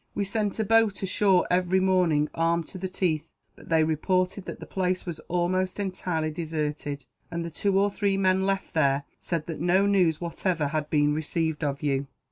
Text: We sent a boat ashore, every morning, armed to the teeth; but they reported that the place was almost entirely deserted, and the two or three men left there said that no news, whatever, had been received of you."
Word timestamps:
We 0.15 0.23
sent 0.23 0.57
a 0.57 0.63
boat 0.63 1.03
ashore, 1.03 1.45
every 1.51 1.79
morning, 1.79 2.27
armed 2.33 2.65
to 2.69 2.79
the 2.79 2.87
teeth; 2.87 3.29
but 3.55 3.69
they 3.69 3.83
reported 3.83 4.45
that 4.45 4.59
the 4.59 4.65
place 4.65 5.05
was 5.05 5.19
almost 5.27 5.79
entirely 5.79 6.31
deserted, 6.31 7.05
and 7.29 7.45
the 7.45 7.51
two 7.51 7.79
or 7.79 7.91
three 7.91 8.17
men 8.17 8.47
left 8.47 8.73
there 8.73 9.03
said 9.19 9.45
that 9.45 9.59
no 9.59 9.85
news, 9.85 10.19
whatever, 10.19 10.69
had 10.69 10.89
been 10.89 11.13
received 11.13 11.63
of 11.63 11.83
you." 11.83 12.07